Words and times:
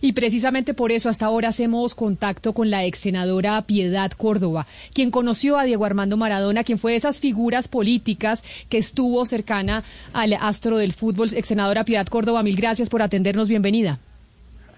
Y 0.00 0.12
precisamente 0.12 0.74
por 0.74 0.92
eso 0.92 1.08
hasta 1.08 1.26
ahora 1.26 1.48
hacemos 1.48 1.94
contacto 1.94 2.52
con 2.52 2.70
la 2.70 2.84
ex 2.84 3.00
senadora 3.00 3.62
Piedad 3.62 4.10
Córdoba, 4.12 4.66
quien 4.94 5.10
conoció 5.10 5.58
a 5.58 5.64
Diego 5.64 5.84
Armando 5.84 6.16
Maradona, 6.16 6.64
quien 6.64 6.78
fue 6.78 6.92
de 6.92 6.98
esas 6.98 7.20
figuras 7.20 7.68
políticas 7.68 8.42
que 8.68 8.78
estuvo 8.78 9.24
cercana 9.26 9.82
al 10.12 10.32
astro 10.34 10.78
del 10.78 10.92
fútbol. 10.92 11.28
Ex 11.34 11.48
senadora 11.48 11.84
Piedad 11.84 12.06
Córdoba, 12.06 12.42
mil 12.42 12.56
gracias 12.56 12.88
por 12.88 13.02
atendernos. 13.02 13.48
Bienvenida. 13.48 13.98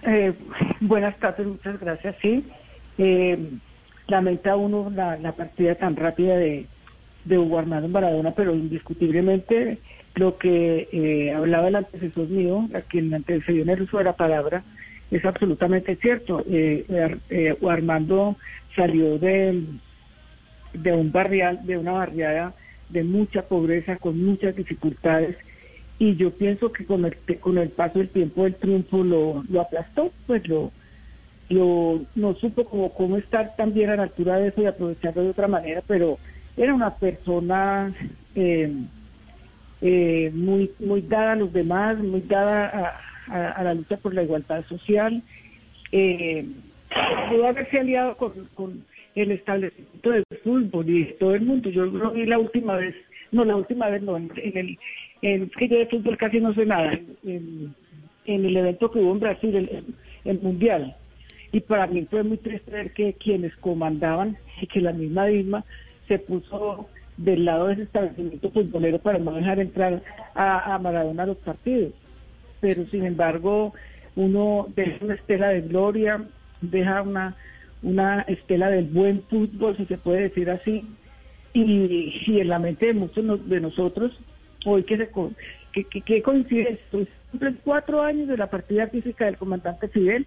Eh, 0.04 0.34
buenas 0.80 1.16
tardes, 1.18 1.46
muchas 1.46 1.78
gracias. 1.78 2.16
Sí, 2.20 2.44
eh, 2.98 3.38
lamenta 4.08 4.56
uno 4.56 4.90
la, 4.90 5.32
partida 5.32 5.74
tan 5.76 5.96
rápida 5.96 6.36
de, 6.36 6.66
de 7.24 7.38
Hugo 7.38 7.58
Armando 7.58 7.88
Maradona, 7.88 8.32
pero 8.32 8.54
indiscutiblemente 8.54 9.78
lo 10.14 10.36
que 10.36 10.88
eh, 10.92 11.32
hablaba 11.32 11.68
el 11.68 11.76
antecesor 11.76 12.28
mío, 12.28 12.68
a 12.74 12.80
quien 12.80 13.14
antecedió 13.14 13.62
en 13.62 13.70
el 13.70 13.82
uso 13.82 13.98
de 13.98 14.04
la 14.04 14.16
palabra, 14.16 14.62
es 15.12 15.24
absolutamente 15.24 15.96
cierto. 15.96 16.44
Eh, 16.48 16.84
eh, 17.30 17.56
Armando 17.68 18.36
salió 18.74 19.18
de, 19.18 19.62
de 20.72 20.92
un 20.92 21.12
barrial, 21.12 21.64
de 21.64 21.76
una 21.76 21.92
barriada 21.92 22.54
de 22.88 23.04
mucha 23.04 23.42
pobreza, 23.42 23.96
con 23.96 24.22
muchas 24.24 24.56
dificultades, 24.56 25.36
y 25.98 26.16
yo 26.16 26.30
pienso 26.30 26.72
que 26.72 26.84
con 26.84 27.04
el, 27.04 27.16
con 27.40 27.58
el 27.58 27.70
paso 27.70 27.98
del 27.98 28.08
tiempo 28.08 28.46
el 28.46 28.54
triunfo 28.56 29.04
lo, 29.04 29.44
lo 29.48 29.60
aplastó, 29.60 30.12
pues 30.26 30.46
lo, 30.48 30.72
lo 31.48 32.02
no 32.14 32.34
supo 32.34 32.64
cómo, 32.64 32.92
cómo 32.92 33.16
estar 33.18 33.54
también 33.56 33.90
a 33.90 33.96
la 33.96 34.04
altura 34.04 34.38
de 34.38 34.48
eso 34.48 34.62
y 34.62 34.66
aprovecharlo 34.66 35.22
de 35.22 35.30
otra 35.30 35.48
manera, 35.48 35.82
pero 35.86 36.18
era 36.56 36.74
una 36.74 36.96
persona 36.96 37.94
eh, 38.34 38.72
eh, 39.80 40.30
muy, 40.34 40.72
muy 40.80 41.02
dada 41.02 41.32
a 41.32 41.36
los 41.36 41.52
demás, 41.52 41.98
muy 41.98 42.22
dada 42.22 42.66
a, 42.66 43.11
la 43.28 43.74
lucha 43.74 43.96
por 43.96 44.14
la 44.14 44.22
igualdad 44.22 44.64
social. 44.66 45.22
Eh, 45.92 46.46
pudo 47.30 47.46
haberse 47.46 47.78
aliado 47.78 48.16
con, 48.16 48.84
el 49.14 49.30
establecimiento 49.30 50.10
del 50.10 50.24
fútbol 50.42 50.88
y 50.88 51.04
todo 51.18 51.34
el 51.34 51.42
mundo. 51.42 51.68
Yo 51.70 51.84
lo 51.84 52.12
vi 52.12 52.24
la 52.24 52.38
última 52.38 52.76
vez, 52.76 52.94
no, 53.30 53.44
la 53.44 53.56
última 53.56 53.88
vez 53.88 54.02
no, 54.02 54.16
en, 54.16 54.30
el, 54.36 54.78
en, 55.20 55.50
que 55.50 55.68
yo 55.68 55.78
de 55.78 55.86
fútbol 55.86 56.16
casi 56.16 56.40
no 56.40 56.54
sé 56.54 56.64
nada, 56.64 56.98
en, 57.24 57.74
el 58.24 58.56
evento 58.56 58.90
que 58.90 59.00
hubo 59.00 59.12
en 59.12 59.20
Brasil, 59.20 59.54
el, 59.54 59.84
el 60.24 60.40
Mundial. 60.40 60.96
Y 61.52 61.60
para 61.60 61.86
mí 61.86 62.06
fue 62.10 62.22
muy 62.22 62.38
triste 62.38 62.70
ver 62.70 62.92
que 62.92 63.12
quienes 63.12 63.54
comandaban 63.56 64.38
y 64.60 64.66
que 64.66 64.80
la 64.80 64.92
misma 64.92 65.26
Dilma 65.26 65.64
se 66.08 66.18
puso 66.18 66.88
del 67.16 67.44
lado 67.44 67.66
de 67.66 67.74
ese 67.74 67.82
establecimiento 67.82 68.50
futbolero 68.50 68.98
para 68.98 69.18
no 69.18 69.32
dejar 69.32 69.60
entrar 69.60 70.02
a, 70.34 70.78
Maradona 70.78 71.24
a 71.24 71.26
los 71.26 71.36
partidos. 71.38 71.92
Pero 72.62 72.86
sin 72.86 73.04
embargo, 73.04 73.74
uno 74.14 74.68
deja 74.74 75.04
una 75.04 75.14
estela 75.14 75.48
de 75.48 75.62
gloria, 75.62 76.24
deja 76.60 77.02
una, 77.02 77.36
una 77.82 78.22
estela 78.22 78.70
del 78.70 78.84
buen 78.84 79.24
fútbol, 79.24 79.76
si 79.76 79.84
se 79.86 79.98
puede 79.98 80.22
decir 80.22 80.48
así, 80.48 80.86
y, 81.52 82.40
en 82.40 82.48
la 82.48 82.60
mente 82.60 82.86
de 82.86 82.94
muchos 82.94 83.48
de 83.48 83.60
nosotros, 83.60 84.16
hoy 84.64 84.84
que 84.84 84.96
se 84.96 85.10
que, 85.72 86.02
que, 86.02 86.22
coincide 86.22 86.78
esto, 86.80 87.04
cuatro 87.64 88.00
años 88.00 88.28
de 88.28 88.36
la 88.36 88.48
partida 88.48 88.86
física 88.86 89.24
del 89.24 89.36
comandante 89.36 89.88
Fidel, 89.88 90.24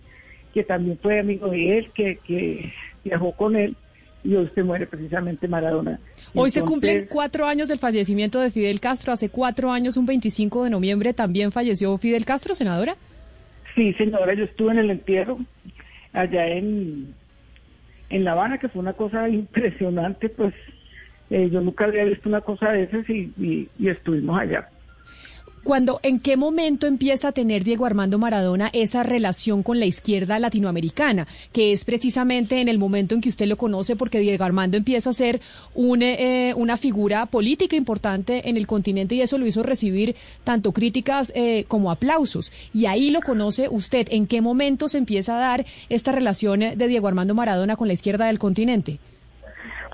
que 0.54 0.64
también 0.64 1.00
fue 1.02 1.20
amigo 1.20 1.48
de 1.48 1.78
él, 1.78 1.92
que, 1.94 2.18
que 2.28 2.74
viajó 3.06 3.32
con 3.32 3.56
él, 3.56 3.78
y 4.26 4.36
hoy 4.36 4.50
se 4.56 4.64
muere 4.64 4.88
precisamente 4.88 5.48
Maradona. 5.48 6.00
Hoy 6.34 6.50
se 6.50 6.64
cumplen 6.64 7.08
cuatro 7.08 7.46
años 7.46 7.70
del 7.70 7.80
fallecimiento 7.80 8.40
de 8.40 8.50
Fidel 8.50 8.80
Castro. 8.80 9.14
Hace 9.14 9.30
cuatro 9.30 9.72
años, 9.72 9.98
un 9.98 10.06
25 10.06 10.64
de 10.64 10.70
noviembre, 10.72 11.14
también 11.14 11.52
falleció 11.52 11.98
Fidel 11.98 12.26
Castro, 12.26 12.56
senadora. 12.56 12.96
Sí, 13.76 13.94
senadora, 13.94 14.34
yo 14.34 14.46
estuve 14.46 14.72
en 14.72 14.80
el 14.80 14.92
entierro 14.92 15.38
allá 16.14 16.48
en, 16.48 17.14
en 18.10 18.24
La 18.24 18.32
Habana, 18.32 18.58
que 18.58 18.70
fue 18.70 18.82
una 18.82 18.94
cosa 18.94 19.30
impresionante, 19.30 20.30
pues 20.30 20.54
eh, 21.30 21.50
yo 21.52 21.62
nunca 21.62 21.86
había 21.86 22.06
visto 22.06 22.28
una 22.28 22.42
cosa 22.42 22.72
de 22.72 22.84
esas 22.84 23.08
y 23.10 23.70
estuvimos 23.80 24.40
allá. 24.40 24.70
Cuando, 25.66 26.00
¿En 26.04 26.20
qué 26.20 26.38
momento 26.38 26.86
empieza 26.86 27.30
a 27.30 27.32
tener 27.32 27.64
Diego 27.64 27.88
Armando 27.88 28.20
Maradona 28.20 28.70
esa 28.72 29.02
relación 29.02 29.64
con 29.64 29.80
la 29.80 29.88
izquierda 29.88 30.38
latinoamericana? 30.38 31.26
Que 31.52 31.74
es 31.74 31.86
precisamente 31.86 32.62
en 32.62 32.68
el 32.68 32.78
momento 32.78 33.16
en 33.16 33.22
que 33.22 33.30
usted 33.30 33.48
lo 33.48 33.58
conoce, 33.58 33.96
porque 33.96 34.20
Diego 34.20 34.44
Armando 34.44 34.78
empieza 34.78 35.10
a 35.10 35.14
ser 35.14 35.42
eh, 35.76 36.54
una 36.56 36.78
figura 36.78 37.26
política 37.26 37.76
importante 37.76 38.48
en 38.48 38.58
el 38.58 38.68
continente 38.68 39.16
y 39.16 39.22
eso 39.22 39.40
lo 39.40 39.48
hizo 39.48 39.64
recibir 39.64 40.16
tanto 40.44 40.72
críticas 40.72 41.34
eh, 41.36 41.66
como 41.68 41.90
aplausos. 41.90 42.54
Y 42.72 42.86
ahí 42.86 43.10
lo 43.10 43.22
conoce 43.22 43.68
usted. 43.68 44.06
¿En 44.12 44.28
qué 44.28 44.42
momento 44.42 44.88
se 44.88 45.00
empieza 45.00 45.36
a 45.36 45.40
dar 45.40 45.66
esta 45.90 46.12
relación 46.12 46.60
de 46.60 46.88
Diego 46.88 47.08
Armando 47.08 47.34
Maradona 47.34 47.76
con 47.76 47.88
la 47.88 47.96
izquierda 47.96 48.28
del 48.28 48.38
continente? 48.38 49.00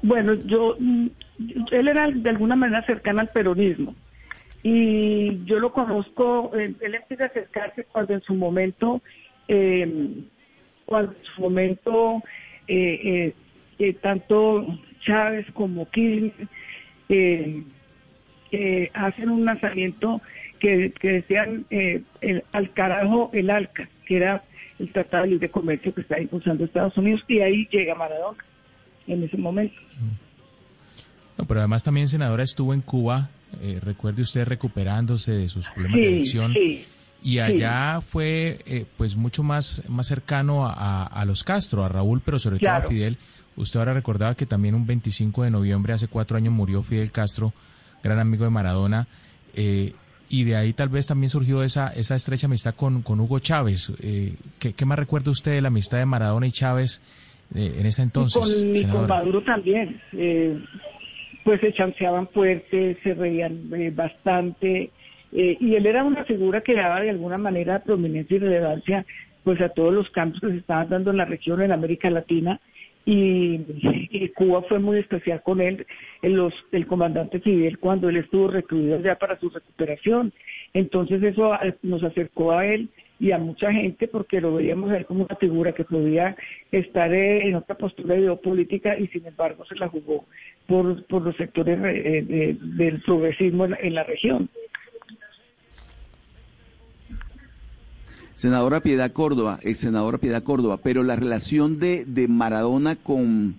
Bueno, 0.03 0.33
yo, 0.33 0.75
mm, 0.77 1.07
él 1.71 1.87
era 1.87 2.11
de 2.11 2.29
alguna 2.29 2.57
manera 2.57 2.85
cercana 2.85 3.21
al 3.21 3.29
peronismo 3.29 3.95
y 4.63 5.43
yo 5.45 5.59
lo 5.59 5.71
conozco, 5.73 6.51
él, 6.53 6.75
empieza 6.81 7.23
a 7.23 7.27
acercarse 7.27 7.85
cuando 7.85 8.13
en 8.13 8.21
su 8.21 8.35
momento, 8.35 9.01
eh, 9.47 10.23
cuando 10.85 11.13
en 11.13 11.25
su 11.25 11.41
momento 11.41 12.21
eh, 12.67 13.33
eh, 13.79 13.93
tanto 13.93 14.67
Chávez 15.03 15.47
como 15.53 15.89
Kirchner 15.89 16.47
hacen 18.93 19.29
un 19.29 19.45
lanzamiento 19.45 20.21
que, 20.59 20.93
decían 21.01 21.65
el, 21.69 22.43
al 22.53 22.71
carajo 22.73 23.31
el 23.33 23.49
ALCA, 23.49 23.89
que 24.05 24.17
era 24.17 24.43
el 24.77 24.91
Tratado 24.91 25.23
de 25.23 25.31
Libre 25.31 25.49
Comercio 25.49 25.93
que 25.93 26.01
está 26.01 26.19
impulsando 26.19 26.65
Estados 26.65 26.95
Unidos, 26.97 27.23
y 27.27 27.39
ahí 27.39 27.67
llega 27.71 27.95
Maradona 27.95 28.43
en 29.07 29.23
ese 29.23 29.37
momento. 29.37 29.75
pero 31.47 31.59
además 31.61 31.83
también, 31.83 32.07
senadora, 32.07 32.43
estuvo 32.43 32.75
en 32.75 32.81
Cuba 32.81 33.29
eh, 33.61 33.79
recuerde 33.81 34.21
usted 34.21 34.45
recuperándose 34.45 35.33
de 35.33 35.49
sus 35.49 35.67
problemas 35.69 35.99
de 35.99 36.07
adicción. 36.07 36.53
y 37.23 37.39
allá 37.39 38.01
fue 38.01 38.59
eh, 38.65 38.85
pues 38.97 39.15
mucho 39.15 39.43
más, 39.43 39.83
más 39.87 40.07
cercano 40.07 40.65
a, 40.67 41.23
los 41.25 41.43
Castro, 41.43 41.83
a 41.83 41.89
Raúl, 41.89 42.21
pero 42.23 42.39
sobre 42.39 42.59
todo 42.59 42.71
a 42.71 42.81
Fidel. 42.81 43.17
Usted 43.57 43.79
ahora 43.79 43.93
recordaba 43.93 44.35
que 44.35 44.45
también 44.45 44.75
un 44.75 44.87
25 44.87 45.43
de 45.43 45.51
noviembre, 45.51 45.93
hace 45.93 46.07
cuatro 46.07 46.37
años, 46.37 46.53
murió 46.53 46.81
Fidel 46.81 47.11
Castro, 47.11 47.53
gran 48.01 48.19
amigo 48.19 48.45
de 48.45 48.49
Maradona. 48.49 49.07
Eh, 49.53 49.93
y 50.29 50.45
de 50.45 50.55
ahí 50.55 50.71
tal 50.71 50.87
vez 50.87 51.05
también 51.05 51.29
surgió 51.29 51.61
esa, 51.61 51.89
esa 51.89 52.15
estrecha 52.15 52.47
amistad 52.47 52.73
con, 52.73 53.01
con 53.01 53.19
Hugo 53.19 53.39
Chávez. 53.39 53.91
¿qué, 54.59 54.85
más 54.85 54.97
recuerda 54.97 55.29
usted 55.29 55.51
de 55.51 55.61
la 55.61 55.67
amistad 55.67 55.97
de 55.97 56.05
Maradona 56.05 56.47
y 56.47 56.51
Chávez 56.53 57.01
en 57.53 57.85
ese 57.85 58.01
entonces? 58.01 58.63
Y 58.63 58.83
con, 58.83 58.91
con 58.91 59.07
Maduro 59.09 59.43
también 59.43 60.01
pues 61.43 61.61
se 61.61 61.73
chanceaban 61.73 62.27
fuerte, 62.27 62.97
se 63.03 63.13
reían 63.13 63.69
eh, 63.73 63.91
bastante, 63.93 64.91
eh, 65.33 65.57
y 65.59 65.75
él 65.75 65.85
era 65.85 66.03
una 66.03 66.25
figura 66.25 66.61
que 66.61 66.75
daba 66.75 67.01
de 67.01 67.09
alguna 67.09 67.37
manera 67.37 67.83
prominencia 67.83 68.35
y 68.35 68.39
relevancia 68.39 69.05
pues 69.43 69.59
a 69.61 69.69
todos 69.69 69.93
los 69.93 70.09
cambios 70.11 70.41
que 70.41 70.49
se 70.49 70.57
estaban 70.57 70.89
dando 70.89 71.11
en 71.11 71.17
la 71.17 71.25
región, 71.25 71.61
en 71.61 71.71
América 71.71 72.09
Latina, 72.09 72.59
y, 73.05 74.29
Cuba 74.35 74.61
fue 74.63 74.79
muy 74.79 74.99
especial 74.99 75.41
con 75.41 75.59
él, 75.61 75.85
el, 76.21 76.33
los, 76.33 76.53
el 76.71 76.85
comandante 76.85 77.39
Fidel, 77.39 77.79
cuando 77.79 78.09
él 78.09 78.17
estuvo 78.17 78.47
recluido 78.47 78.99
ya 79.01 79.15
para 79.15 79.39
su 79.39 79.49
recuperación. 79.49 80.31
Entonces 80.73 81.21
eso 81.23 81.53
eh, 81.55 81.75
nos 81.81 82.03
acercó 82.03 82.51
a 82.51 82.65
él 82.65 82.89
y 83.21 83.31
a 83.31 83.37
mucha 83.37 83.71
gente 83.71 84.07
porque 84.07 84.41
lo 84.41 84.55
veíamos 84.55 84.91
él 84.91 85.05
como 85.05 85.25
una 85.25 85.35
figura 85.35 85.73
que 85.73 85.83
podía 85.83 86.35
estar 86.71 87.13
en 87.13 87.53
otra 87.53 87.77
postura 87.77 88.15
geopolítica 88.15 88.97
y 88.97 89.07
sin 89.09 89.27
embargo 89.27 89.63
se 89.65 89.75
la 89.75 89.87
jugó 89.87 90.25
por, 90.65 91.05
por 91.05 91.21
los 91.21 91.37
sectores 91.37 91.79
eh, 91.83 92.57
del 92.59 92.99
progresismo 93.03 93.65
en, 93.65 93.93
la 93.93 94.03
región. 94.03 94.49
Senadora 98.33 98.79
Piedad 98.79 99.11
Córdoba, 99.11 99.59
ex 99.61 99.77
senadora 99.77 100.17
Piedad 100.17 100.41
Córdoba, 100.41 100.79
pero 100.81 101.03
la 101.03 101.15
relación 101.15 101.77
de, 101.77 102.05
de 102.05 102.27
Maradona 102.27 102.95
con, 102.95 103.53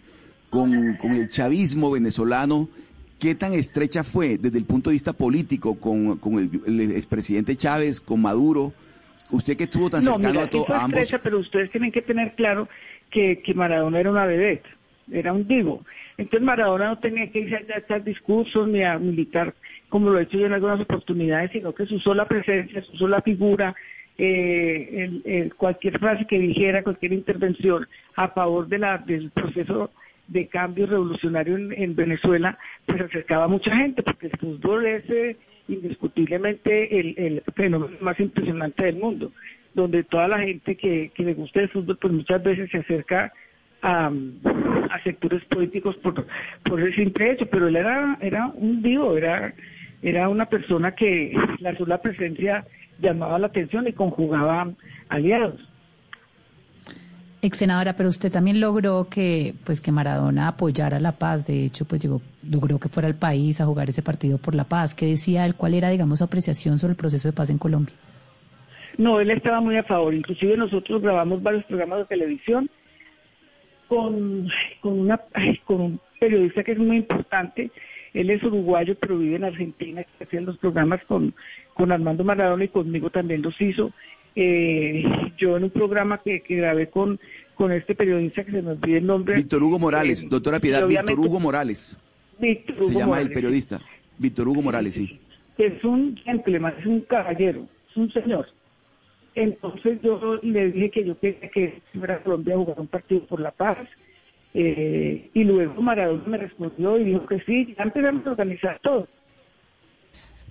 con, 0.50 0.96
con, 0.96 1.12
el 1.12 1.30
chavismo 1.30 1.92
venezolano, 1.92 2.68
¿qué 3.20 3.36
tan 3.36 3.52
estrecha 3.52 4.02
fue 4.02 4.38
desde 4.38 4.58
el 4.58 4.64
punto 4.64 4.90
de 4.90 4.94
vista 4.94 5.12
político 5.12 5.76
con, 5.76 6.18
con 6.18 6.40
el, 6.40 6.80
el 6.80 6.90
expresidente 6.96 7.54
Chávez, 7.54 8.00
con 8.00 8.22
Maduro? 8.22 8.72
Usted 9.32 9.56
que 9.56 9.64
estuvo 9.64 9.90
tan 9.90 10.02
cercano 10.02 10.40
a, 10.40 10.46
todos 10.46 10.70
ambos. 10.70 11.14
pero 11.22 11.38
ustedes 11.38 11.70
tienen 11.70 11.90
que 11.90 12.02
tener 12.02 12.34
claro 12.34 12.68
que, 13.10 13.40
que 13.40 13.54
Maradona 13.54 13.98
era 13.98 14.10
una 14.10 14.26
vedette, 14.26 14.68
era 15.10 15.32
un 15.32 15.46
divo. 15.48 15.84
Entonces 16.16 16.42
Maradona 16.46 16.86
no 16.88 16.98
tenía 16.98 17.30
que 17.30 17.40
irse 17.40 17.56
a 17.56 17.78
hacer 17.78 18.04
discursos 18.04 18.68
ni 18.68 18.82
a 18.84 18.98
militar 18.98 19.54
como 19.92 20.08
lo 20.08 20.18
he 20.18 20.22
hecho 20.22 20.38
yo 20.38 20.46
en 20.46 20.54
algunas 20.54 20.80
oportunidades, 20.80 21.50
sino 21.52 21.74
que 21.74 21.84
su 21.84 22.00
sola 22.00 22.26
presencia, 22.26 22.80
su 22.82 22.96
sola 22.96 23.20
figura, 23.20 23.74
eh, 24.16 25.50
cualquier 25.58 25.98
frase 25.98 26.26
que 26.26 26.38
dijera, 26.38 26.82
cualquier 26.82 27.12
intervención 27.12 27.86
a 28.16 28.28
favor 28.28 28.68
de 28.68 28.78
la, 28.78 28.96
del 28.96 29.30
proceso 29.30 29.90
de 30.28 30.46
cambio 30.46 30.86
revolucionario 30.86 31.56
en, 31.56 31.94
Venezuela, 31.94 32.58
pues 32.86 33.02
acercaba 33.02 33.44
a 33.44 33.48
mucha 33.48 33.76
gente, 33.76 34.02
porque 34.02 34.28
el 34.28 34.38
fútbol 34.38 34.86
es... 34.86 35.08
Eh, 35.10 35.36
indiscutiblemente 35.72 36.98
el, 36.98 37.42
fenómeno 37.54 37.96
más 38.00 38.18
impresionante 38.20 38.84
del 38.84 38.96
mundo. 38.96 39.32
donde 39.74 40.04
toda 40.04 40.28
la 40.28 40.38
gente 40.38 40.76
que, 40.76 41.10
que 41.14 41.24
le 41.24 41.34
gusta 41.34 41.60
el 41.60 41.70
fútbol, 41.70 41.96
pues 41.98 42.12
muchas 42.12 42.42
veces 42.42 42.70
se 42.70 42.78
acerca 42.78 43.32
a, 43.80 44.10
a 44.90 45.02
sectores 45.02 45.44
políticos 45.46 45.96
por, 46.02 46.26
por 46.64 46.80
el 46.80 46.94
simple 46.94 47.32
hecho, 47.32 47.46
pero 47.46 47.68
él 47.68 47.76
era, 47.76 48.18
era 48.20 48.46
un 48.54 48.82
vivo, 48.82 49.16
era, 49.16 49.54
era 50.02 50.28
una 50.28 50.46
persona 50.46 50.94
que 50.94 51.34
la 51.58 51.76
sola 51.76 52.02
presencia 52.02 52.64
llamaba 53.00 53.38
la 53.38 53.48
atención 53.48 53.88
y 53.88 53.92
conjugaba 53.92 54.70
aliados. 55.08 55.71
Ex 57.44 57.58
senadora, 57.58 57.96
pero 57.96 58.08
usted 58.08 58.30
también 58.30 58.60
logró 58.60 59.08
que, 59.10 59.54
pues, 59.64 59.80
que 59.80 59.90
Maradona 59.90 60.46
apoyara 60.46 61.00
la 61.00 61.10
paz. 61.10 61.44
De 61.44 61.64
hecho, 61.64 61.84
pues 61.84 62.00
llegó, 62.00 62.22
logró 62.48 62.78
que 62.78 62.88
fuera 62.88 63.08
al 63.08 63.16
país 63.16 63.60
a 63.60 63.66
jugar 63.66 63.90
ese 63.90 64.00
partido 64.00 64.38
por 64.38 64.54
la 64.54 64.62
paz. 64.62 64.94
¿Qué 64.94 65.06
decía 65.06 65.44
él? 65.44 65.56
¿Cuál 65.56 65.74
era, 65.74 65.90
digamos, 65.90 66.18
su 66.18 66.24
apreciación 66.24 66.78
sobre 66.78 66.92
el 66.92 66.96
proceso 66.96 67.26
de 67.26 67.32
paz 67.32 67.50
en 67.50 67.58
Colombia? 67.58 67.96
No, 68.96 69.18
él 69.18 69.28
estaba 69.32 69.60
muy 69.60 69.76
a 69.76 69.82
favor. 69.82 70.14
Inclusive 70.14 70.56
nosotros 70.56 71.02
grabamos 71.02 71.42
varios 71.42 71.64
programas 71.64 71.98
de 71.98 72.04
televisión 72.04 72.70
con, 73.88 74.48
con, 74.80 75.00
una, 75.00 75.20
con 75.64 75.80
un 75.80 76.00
periodista 76.20 76.62
que 76.62 76.72
es 76.72 76.78
muy 76.78 76.98
importante. 76.98 77.72
Él 78.14 78.30
es 78.30 78.40
uruguayo, 78.44 78.94
pero 79.00 79.18
vive 79.18 79.34
en 79.34 79.44
Argentina, 79.44 80.04
que 80.30 80.40
los 80.40 80.58
programas 80.58 81.02
con, 81.06 81.34
con 81.74 81.90
Armando 81.90 82.22
Maradona 82.22 82.62
y 82.62 82.68
conmigo 82.68 83.10
también 83.10 83.42
los 83.42 83.60
hizo. 83.60 83.90
Eh, 84.34 85.04
yo 85.36 85.56
en 85.56 85.64
un 85.64 85.70
programa 85.70 86.18
que, 86.22 86.40
que 86.40 86.56
grabé 86.56 86.88
con, 86.88 87.20
con 87.54 87.72
este 87.72 87.94
periodista 87.94 88.44
que 88.44 88.52
se 88.52 88.62
me 88.62 88.70
olvide 88.70 88.98
el 88.98 89.06
nombre. 89.06 89.34
Víctor 89.34 89.62
Hugo 89.62 89.78
Morales, 89.78 90.24
eh, 90.24 90.28
doctora 90.30 90.58
Piedad, 90.60 90.86
Víctor 90.86 91.18
Hugo 91.18 91.40
Morales. 91.40 91.98
Víctor 92.38 92.76
Hugo 92.76 92.84
se 92.84 92.94
llama 92.94 93.20
el 93.20 93.30
periodista. 93.30 93.80
Víctor 94.18 94.48
Hugo 94.48 94.62
Morales, 94.62 94.94
sí. 94.94 95.20
Es 95.58 95.84
un 95.84 96.16
gentleman, 96.16 96.74
es 96.78 96.86
un 96.86 97.00
caballero, 97.02 97.66
es 97.90 97.96
un 97.96 98.10
señor. 98.12 98.46
Entonces 99.34 99.98
yo 100.02 100.38
le 100.42 100.72
dije 100.72 100.90
que 100.90 101.04
yo 101.04 101.18
quería 101.18 101.50
que 101.50 101.80
fuera 101.94 102.14
a 102.16 102.22
Colombia 102.22 102.54
a 102.54 102.58
jugar 102.58 102.80
un 102.80 102.86
partido 102.86 103.26
por 103.26 103.40
la 103.40 103.50
paz. 103.50 103.78
Eh, 104.54 105.30
y 105.32 105.44
luego 105.44 105.80
Maradona 105.80 106.24
me 106.26 106.36
respondió 106.38 106.98
y 106.98 107.04
dijo 107.04 107.24
que 107.26 107.40
sí, 107.40 107.74
ya 107.76 107.84
empezamos 107.84 108.26
a 108.26 108.30
organizar 108.32 108.78
todo. 108.82 109.08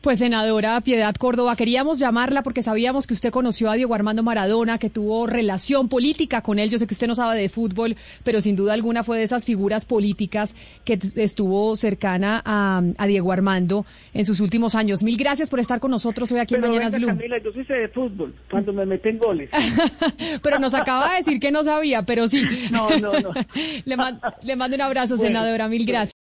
Pues 0.02 0.18
senadora 0.18 0.82
Piedad 0.82 1.14
Córdoba, 1.14 1.56
queríamos 1.56 2.00
llamarla 2.00 2.42
porque 2.42 2.64
sabíamos 2.64 3.06
que 3.06 3.14
usted 3.14 3.30
conoció 3.30 3.70
a 3.70 3.76
Diego 3.76 3.94
Armando 3.94 4.24
Maradona, 4.24 4.80
que 4.80 4.90
tuvo 4.90 5.28
relación 5.28 5.90
política 5.90 6.42
con 6.42 6.58
él. 6.58 6.72
Yo 6.72 6.80
sé 6.80 6.88
que 6.88 6.96
usted 6.96 7.06
no 7.06 7.14
sabe 7.14 7.40
de 7.40 7.50
fútbol, 7.50 7.96
pero 8.24 8.42
sin 8.42 8.56
duda 8.56 8.74
alguna 8.74 9.04
fue 9.04 9.20
de 9.20 9.24
esas 9.26 9.46
figuras 9.46 9.86
políticas 9.86 10.56
que 10.86 10.98
estuvo 11.18 11.76
cercana 11.76 12.42
a, 12.44 12.82
Diego 13.06 13.32
Armando 13.32 13.86
en 14.16 14.26
sus 14.26 14.40
últimos 14.40 14.74
años. 14.74 15.04
Mil 15.04 15.18
gracias 15.18 15.52
por 15.52 15.60
estar 15.60 15.80
con 15.80 15.92
nosotros 15.92 16.32
hoy 16.32 16.40
aquí 16.40 16.56
en 16.56 16.62
Mañanas 16.62 16.96
Blue. 16.96 17.06
Camila, 17.06 17.38
yo 17.38 17.52
sí 17.52 17.64
sé 17.66 17.74
de 17.74 17.88
fútbol, 17.90 18.34
cuando 18.50 18.74
me 18.74 18.88
meten 18.88 19.20
goles. 19.20 19.52
pero 20.42 20.58
nos 20.58 20.74
acaba 20.74 21.12
de 21.12 21.18
decir 21.18 21.40
que 21.40 21.52
no 21.52 21.64
sabía, 21.64 22.02
pero 22.08 22.28
sí. 22.28 22.42
No, 22.72 22.90
no, 22.98 23.12
no. 23.20 23.34
le, 23.86 23.98
le 24.44 24.56
mando 24.56 24.76
un 24.76 24.82
abrazo, 24.82 25.16
senadora. 25.18 25.68
Mil 25.68 25.86
gracias. 25.86 26.21